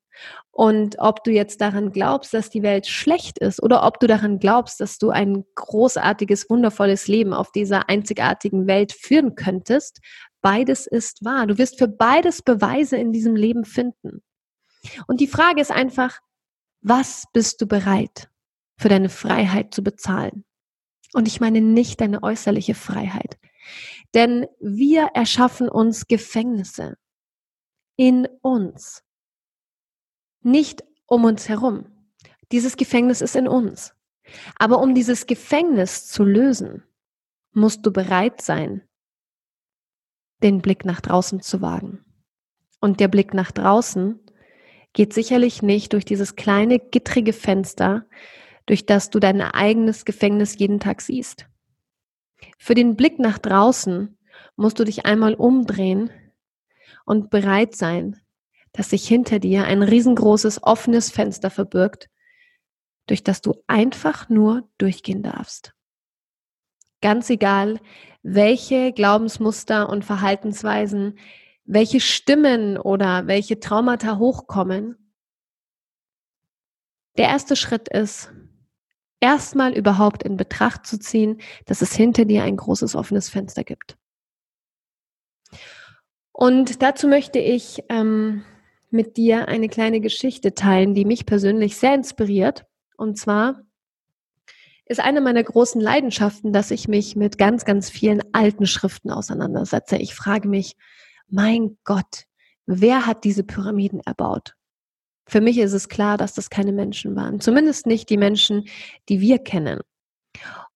[0.52, 4.39] Und ob du jetzt daran glaubst, dass die Welt schlecht ist oder ob du daran
[4.39, 9.99] glaubst, dass du ein großartiges, wundervolles Leben auf dieser einzigartigen Welt führen könntest,
[10.41, 11.47] beides ist wahr.
[11.47, 14.21] Du wirst für beides Beweise in diesem Leben finden.
[15.08, 16.19] Und die Frage ist einfach,
[16.82, 18.30] was bist du bereit
[18.78, 20.45] für deine Freiheit zu bezahlen?
[21.13, 23.38] Und ich meine nicht deine äußerliche Freiheit.
[24.13, 26.97] Denn wir erschaffen uns Gefängnisse
[27.95, 29.04] in uns.
[30.45, 31.86] Nicht um uns herum.
[32.51, 33.95] Dieses Gefängnis ist in uns.
[34.58, 36.84] Aber um dieses Gefängnis zu lösen,
[37.51, 38.82] musst du bereit sein,
[40.41, 42.03] den Blick nach draußen zu wagen.
[42.79, 44.19] Und der Blick nach draußen
[44.93, 48.06] geht sicherlich nicht durch dieses kleine, gittrige Fenster,
[48.65, 51.47] durch das du dein eigenes Gefängnis jeden Tag siehst.
[52.58, 54.17] Für den Blick nach draußen
[54.56, 56.12] musst du dich einmal umdrehen
[57.06, 58.21] und bereit sein,
[58.74, 62.10] dass sich hinter dir ein riesengroßes offenes Fenster verbirgt,
[63.08, 65.74] durch das du einfach nur durchgehen darfst.
[67.02, 67.80] Ganz egal,
[68.24, 71.20] welche Glaubensmuster und Verhaltensweisen,
[71.66, 74.98] welche Stimmen oder welche Traumata hochkommen.
[77.18, 78.32] Der erste Schritt ist,
[79.20, 83.98] erstmal überhaupt in Betracht zu ziehen, dass es hinter dir ein großes offenes Fenster gibt.
[86.32, 88.44] Und dazu möchte ich ähm,
[88.93, 92.65] mit dir eine kleine Geschichte teilen, die mich persönlich sehr inspiriert.
[92.95, 93.63] Und zwar
[94.86, 99.97] ist eine meiner großen Leidenschaften, dass ich mich mit ganz, ganz vielen alten Schriften auseinandersetze.
[99.97, 100.75] Ich frage mich,
[101.27, 102.25] mein Gott,
[102.65, 104.56] wer hat diese Pyramiden erbaut?
[105.25, 107.39] Für mich ist es klar, dass das keine Menschen waren.
[107.39, 108.65] Zumindest nicht die Menschen,
[109.10, 109.79] die wir kennen.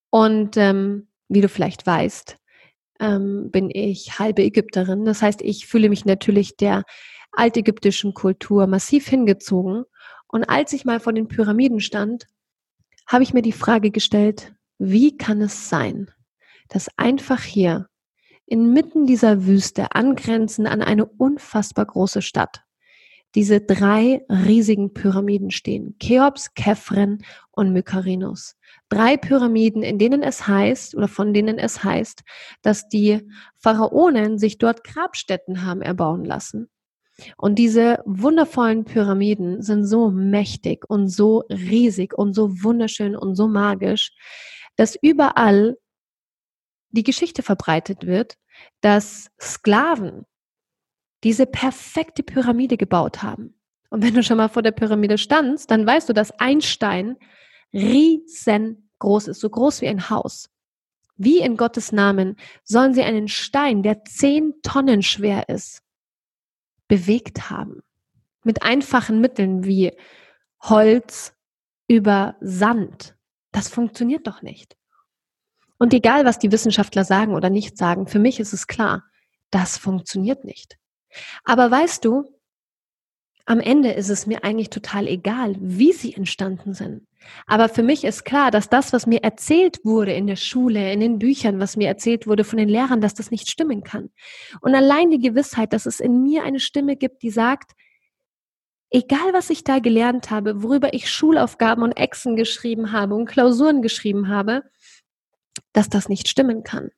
[0.09, 2.37] Und ähm, wie du vielleicht weißt,
[2.99, 5.05] ähm, bin ich halbe Ägypterin.
[5.05, 6.83] Das heißt, ich fühle mich natürlich der
[7.37, 9.85] altägyptischen Kultur massiv hingezogen.
[10.27, 12.27] Und als ich mal vor den Pyramiden stand,
[13.07, 16.11] habe ich mir die Frage gestellt, wie kann es sein,
[16.69, 17.87] dass einfach hier
[18.45, 22.63] inmitten dieser Wüste angrenzend an eine unfassbar große Stadt
[23.35, 25.95] diese drei riesigen Pyramiden stehen.
[25.99, 28.55] Cheops, Kefren und Mykarinos.
[28.89, 32.23] Drei Pyramiden, in denen es heißt oder von denen es heißt,
[32.61, 36.69] dass die Pharaonen sich dort Grabstätten haben erbauen lassen.
[37.37, 43.47] Und diese wundervollen Pyramiden sind so mächtig und so riesig und so wunderschön und so
[43.47, 44.11] magisch,
[44.75, 45.77] dass überall
[46.89, 48.37] die Geschichte verbreitet wird,
[48.81, 50.25] dass Sklaven
[51.23, 53.59] diese perfekte Pyramide gebaut haben.
[53.89, 57.17] Und wenn du schon mal vor der Pyramide standst, dann weißt du, dass ein Stein
[57.73, 60.49] riesengroß ist, so groß wie ein Haus.
[61.15, 65.81] Wie in Gottes Namen sollen sie einen Stein, der zehn Tonnen schwer ist,
[66.87, 67.81] bewegt haben.
[68.43, 69.93] Mit einfachen Mitteln wie
[70.61, 71.33] Holz
[71.87, 73.15] über Sand.
[73.51, 74.77] Das funktioniert doch nicht.
[75.77, 79.03] Und egal, was die Wissenschaftler sagen oder nicht sagen, für mich ist es klar,
[79.51, 80.77] das funktioniert nicht.
[81.43, 82.25] Aber weißt du,
[83.45, 87.06] am Ende ist es mir eigentlich total egal, wie sie entstanden sind.
[87.45, 90.99] Aber für mich ist klar, dass das, was mir erzählt wurde in der Schule, in
[90.99, 94.09] den Büchern, was mir erzählt wurde von den Lehrern, dass das nicht stimmen kann.
[94.61, 97.73] Und allein die Gewissheit, dass es in mir eine Stimme gibt, die sagt,
[98.89, 103.81] egal was ich da gelernt habe, worüber ich Schulaufgaben und Exen geschrieben habe und Klausuren
[103.81, 104.63] geschrieben habe,
[105.73, 106.91] dass das nicht stimmen kann.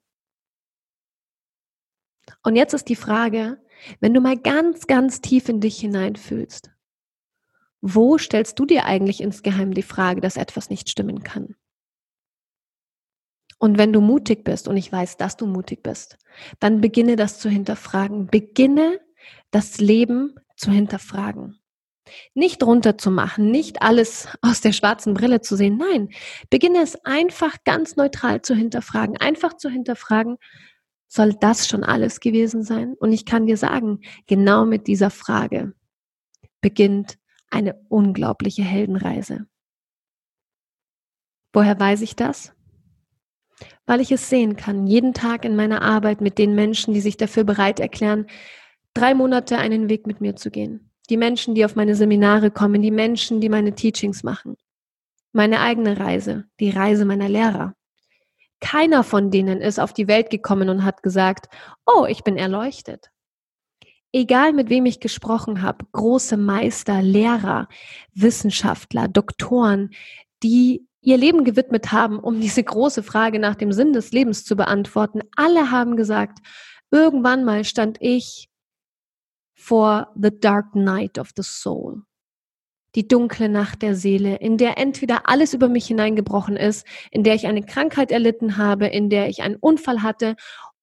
[2.44, 3.62] Und jetzt ist die Frage,
[4.00, 6.72] wenn du mal ganz, ganz tief in dich hineinfühlst,
[7.82, 11.56] wo stellst du dir eigentlich insgeheim die Frage, dass etwas nicht stimmen kann?
[13.60, 16.18] Und wenn du mutig bist, und ich weiß, dass du mutig bist,
[16.60, 18.28] dann beginne das zu hinterfragen.
[18.28, 19.00] Beginne
[19.52, 21.60] das Leben zu hinterfragen.
[22.34, 25.78] Nicht runterzumachen, nicht alles aus der schwarzen Brille zu sehen.
[25.78, 26.10] Nein,
[26.50, 29.18] beginne es einfach ganz neutral zu hinterfragen.
[29.18, 30.38] Einfach zu hinterfragen,
[31.08, 32.96] soll das schon alles gewesen sein?
[33.00, 35.74] Und ich kann dir sagen, genau mit dieser Frage
[36.62, 37.19] beginnt
[37.50, 39.48] eine unglaubliche Heldenreise.
[41.54, 42.54] Woher weiß ich das?
[43.86, 47.18] Weil ich es sehen kann, jeden Tag in meiner Arbeit mit den Menschen, die sich
[47.18, 48.28] dafür bereit erklären,
[48.94, 50.92] drei Monate einen Weg mit mir zu gehen.
[51.10, 54.56] Die Menschen, die auf meine Seminare kommen, die Menschen, die meine Teachings machen.
[55.32, 57.74] Meine eigene Reise, die Reise meiner Lehrer.
[58.62, 61.48] Keiner von denen ist auf die Welt gekommen und hat gesagt,
[61.86, 63.10] oh, ich bin erleuchtet.
[64.12, 67.68] Egal mit wem ich gesprochen habe, große Meister, Lehrer,
[68.14, 69.92] Wissenschaftler, Doktoren,
[70.42, 74.56] die ihr Leben gewidmet haben, um diese große Frage nach dem Sinn des Lebens zu
[74.56, 76.40] beantworten, alle haben gesagt,
[76.92, 78.50] irgendwann mal stand ich
[79.54, 82.02] vor the dark night of the soul.
[82.96, 87.36] Die dunkle Nacht der Seele, in der entweder alles über mich hineingebrochen ist, in der
[87.36, 90.36] ich eine Krankheit erlitten habe, in der ich einen Unfall hatte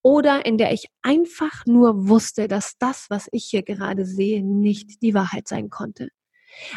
[0.06, 5.02] oder in der ich einfach nur wusste, dass das, was ich hier gerade sehe, nicht
[5.02, 6.10] die Wahrheit sein konnte.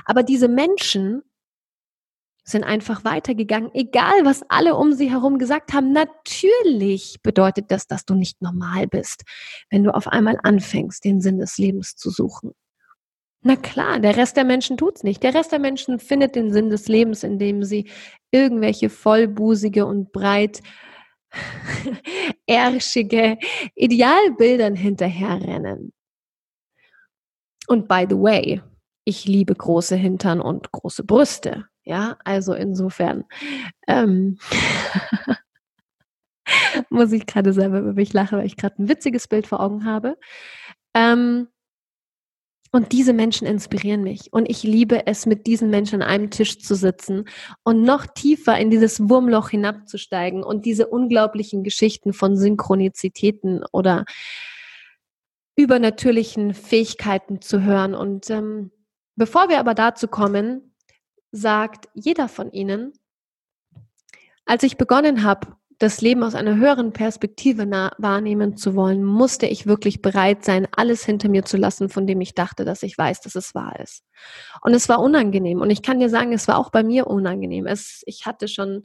[0.03, 1.21] Aber diese Menschen
[2.43, 5.91] sind einfach weitergegangen, egal was alle um sie herum gesagt haben.
[5.91, 9.21] Natürlich bedeutet das, dass du nicht normal bist,
[9.69, 12.53] wenn du auf einmal anfängst, den Sinn des Lebens zu suchen.
[13.43, 15.21] Na klar, der Rest der Menschen tut's nicht.
[15.21, 17.91] Der Rest der Menschen findet den Sinn des Lebens, indem sie
[18.31, 20.63] irgendwelche vollbusige und breit
[22.47, 23.37] ärschige
[23.75, 25.93] Idealbildern hinterherrennen.
[27.67, 28.61] Und by the way,
[29.05, 31.65] ich liebe große Hintern und große Brüste.
[31.83, 33.25] Ja, also insofern
[33.87, 34.37] ähm,
[36.89, 39.85] muss ich gerade selber über mich lachen, weil ich gerade ein witziges Bild vor Augen
[39.85, 40.17] habe.
[40.93, 41.47] Ähm,
[42.71, 44.31] und diese Menschen inspirieren mich.
[44.31, 47.25] Und ich liebe es, mit diesen Menschen an einem Tisch zu sitzen
[47.63, 54.05] und noch tiefer in dieses Wurmloch hinabzusteigen und diese unglaublichen Geschichten von Synchronizitäten oder
[55.55, 57.95] übernatürlichen Fähigkeiten zu hören.
[57.95, 58.71] Und ähm,
[59.15, 60.75] bevor wir aber dazu kommen,
[61.31, 62.93] sagt jeder von ihnen,
[64.45, 67.65] als ich begonnen habe, das Leben aus einer höheren Perspektive
[67.97, 72.19] wahrnehmen zu wollen, musste ich wirklich bereit sein, alles hinter mir zu lassen, von dem
[72.19, 74.03] ich dachte, dass ich weiß, dass es wahr ist.
[74.61, 75.61] Und es war unangenehm.
[75.61, 77.65] Und ich kann dir sagen, es war auch bei mir unangenehm.
[77.65, 78.83] Es, ich hatte schon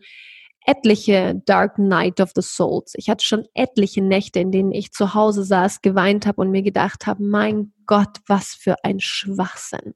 [0.65, 2.95] etliche Dark Night of the Souls.
[2.97, 6.63] Ich hatte schon etliche Nächte, in denen ich zu Hause saß, geweint habe und mir
[6.63, 9.95] gedacht habe, mein Gott, was für ein Schwachsinn.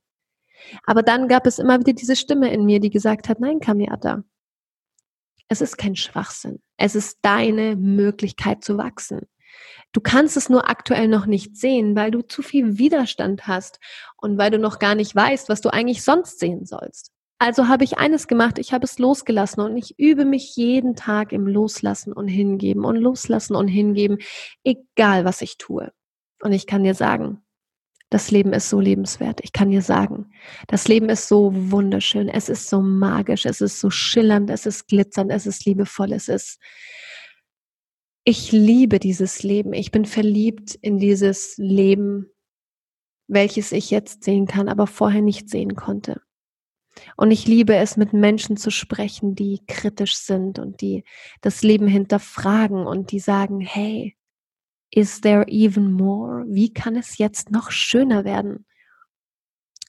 [0.84, 4.24] Aber dann gab es immer wieder diese Stimme in mir, die gesagt hat, nein, Kamiata,
[5.48, 6.60] es ist kein Schwachsinn.
[6.76, 9.22] Es ist deine Möglichkeit zu wachsen.
[9.92, 13.80] Du kannst es nur aktuell noch nicht sehen, weil du zu viel Widerstand hast
[14.16, 17.10] und weil du noch gar nicht weißt, was du eigentlich sonst sehen sollst.
[17.40, 21.32] Also habe ich eines gemacht, ich habe es losgelassen und ich übe mich jeden Tag
[21.32, 24.18] im Loslassen und Hingeben und Loslassen und Hingeben,
[24.64, 25.92] egal was ich tue.
[26.42, 27.42] Und ich kann dir sagen,
[28.10, 29.40] das Leben ist so lebenswert.
[29.42, 30.30] Ich kann dir sagen,
[30.66, 32.28] das Leben ist so wunderschön.
[32.28, 33.44] Es ist so magisch.
[33.44, 34.48] Es ist so schillernd.
[34.50, 35.30] Es ist glitzernd.
[35.30, 36.12] Es ist liebevoll.
[36.12, 36.58] Es ist,
[38.24, 39.74] ich liebe dieses Leben.
[39.74, 42.30] Ich bin verliebt in dieses Leben,
[43.26, 46.22] welches ich jetzt sehen kann, aber vorher nicht sehen konnte.
[47.16, 51.04] Und ich liebe es, mit Menschen zu sprechen, die kritisch sind und die
[51.42, 54.17] das Leben hinterfragen und die sagen, hey,
[54.90, 56.44] Is there even more?
[56.48, 58.66] Wie kann es jetzt noch schöner werden?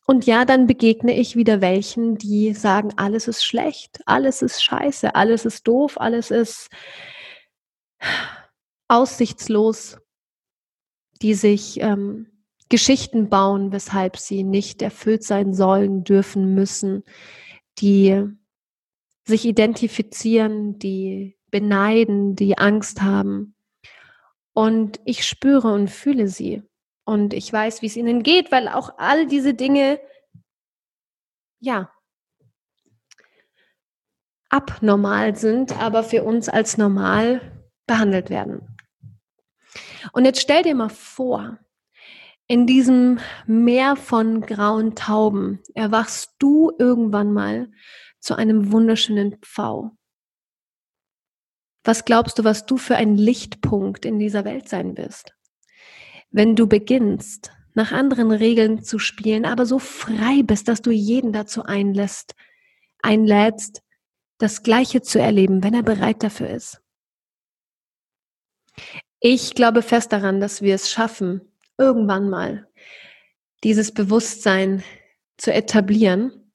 [0.05, 5.13] Und ja, dann begegne ich wieder welchen, die sagen, alles ist schlecht, alles ist scheiße,
[5.13, 6.69] alles ist doof, alles ist
[8.87, 9.99] aussichtslos,
[11.21, 12.25] die sich ähm,
[12.69, 17.03] Geschichten bauen, weshalb sie nicht erfüllt sein sollen, dürfen, müssen,
[17.77, 18.25] die
[19.25, 23.55] sich identifizieren, die beneiden, die Angst haben.
[24.59, 26.63] Und ich spüre und fühle sie.
[27.05, 30.01] Und ich weiß, wie es ihnen geht, weil auch all diese Dinge,
[31.61, 31.89] ja,
[34.49, 38.75] abnormal sind, aber für uns als normal behandelt werden.
[40.11, 41.57] Und jetzt stell dir mal vor,
[42.45, 47.71] in diesem Meer von grauen Tauben erwachst du irgendwann mal
[48.19, 49.91] zu einem wunderschönen Pfau.
[51.83, 55.33] Was glaubst du, was du für ein Lichtpunkt in dieser Welt sein wirst?
[56.31, 61.31] Wenn du beginnst, nach anderen Regeln zu spielen, aber so frei bist, dass du jeden
[61.31, 62.35] dazu einlässt,
[63.01, 63.81] einlädst,
[64.37, 66.81] das Gleiche zu erleben, wenn er bereit dafür ist.
[69.19, 71.41] Ich glaube fest daran, dass wir es schaffen,
[71.77, 72.67] irgendwann mal
[73.63, 74.83] dieses Bewusstsein
[75.37, 76.51] zu etablieren.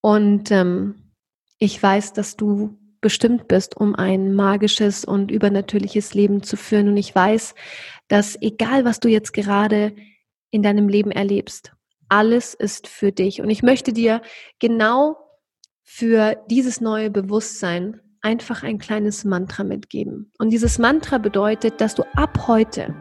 [0.00, 1.12] Und ähm,
[1.58, 6.88] ich weiß, dass du bestimmt bist, um ein magisches und übernatürliches Leben zu führen.
[6.88, 7.54] Und ich weiß,
[8.08, 9.94] dass egal, was du jetzt gerade
[10.50, 11.72] in deinem Leben erlebst,
[12.08, 13.40] alles ist für dich.
[13.40, 14.22] Und ich möchte dir
[14.58, 15.16] genau
[15.82, 20.32] für dieses neue Bewusstsein einfach ein kleines Mantra mitgeben.
[20.38, 22.94] Und dieses Mantra bedeutet, dass du ab heute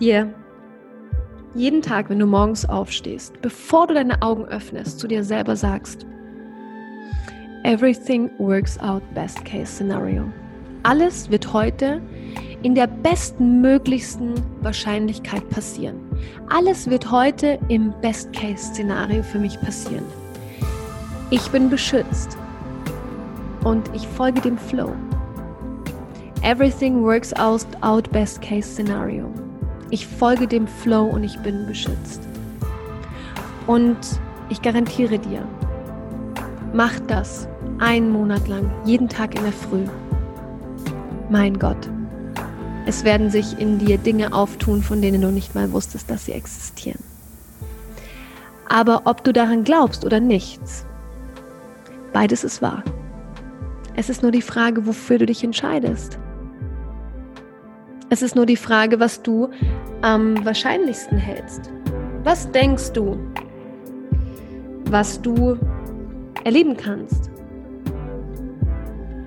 [0.00, 0.34] dir
[1.54, 6.06] jeden Tag, wenn du morgens aufstehst, bevor du deine Augen öffnest, zu dir selber sagst,
[7.66, 10.32] Everything works out best case scenario.
[10.84, 12.00] Alles wird heute
[12.62, 15.96] in der bestmöglichsten Wahrscheinlichkeit passieren.
[16.48, 20.04] Alles wird heute im Best Case Szenario für mich passieren.
[21.30, 22.38] Ich bin beschützt
[23.64, 24.92] und ich folge dem Flow.
[26.42, 29.28] Everything works out, out best case scenario.
[29.90, 32.20] Ich folge dem Flow und ich bin beschützt.
[33.66, 33.98] Und
[34.50, 35.42] ich garantiere dir,
[36.72, 37.48] mach das
[37.78, 39.84] einen Monat lang, jeden Tag in der Früh.
[41.30, 41.88] Mein Gott,
[42.86, 46.32] es werden sich in dir Dinge auftun, von denen du nicht mal wusstest, dass sie
[46.32, 47.02] existieren.
[48.68, 50.86] Aber ob du daran glaubst oder nichts,
[52.12, 52.82] beides ist wahr.
[53.94, 56.18] Es ist nur die Frage, wofür du dich entscheidest.
[58.08, 59.50] Es ist nur die Frage, was du
[60.02, 61.70] am wahrscheinlichsten hältst.
[62.22, 63.18] Was denkst du,
[64.90, 65.58] was du
[66.44, 67.30] erleben kannst?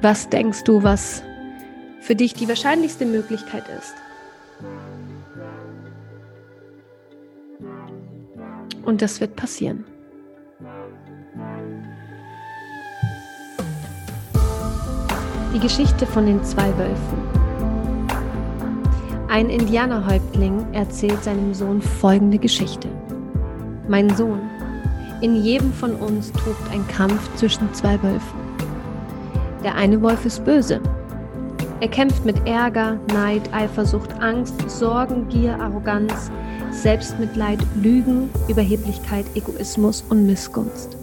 [0.02, 1.22] Was denkst du, was
[2.00, 3.94] für dich die wahrscheinlichste Möglichkeit ist?
[8.86, 9.84] Und das wird passieren.
[15.54, 17.40] Die Geschichte von den zwei Wölfen.
[19.28, 22.88] Ein Indianerhäuptling erzählt seinem Sohn folgende Geschichte.
[23.90, 24.40] Mein Sohn,
[25.20, 28.49] in jedem von uns tobt ein Kampf zwischen zwei Wölfen.
[29.64, 30.82] Der eine Wolf ist böse.
[31.82, 36.32] Er kämpft mit Ärger, Neid, Eifersucht, Angst, Sorgen, Gier, Arroganz,
[36.72, 40.98] Selbstmitleid, Lügen, Überheblichkeit, Egoismus und Missgunst.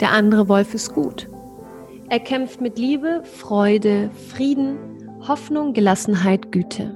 [0.00, 1.28] Der andere Wolf ist gut.
[2.08, 4.76] Er kämpft mit Liebe, Freude, Frieden,
[5.26, 6.94] Hoffnung, Gelassenheit, Güte.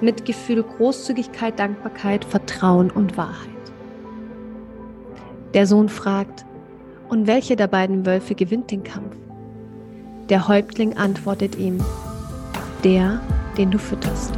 [0.00, 3.48] Mitgefühl, Großzügigkeit, Dankbarkeit, Vertrauen und Wahrheit.
[5.54, 6.44] Der Sohn fragt,
[7.14, 9.14] und welche der beiden Wölfe gewinnt den Kampf?
[10.30, 11.78] Der Häuptling antwortet ihm,
[12.82, 13.20] der,
[13.56, 14.32] den du fütterst.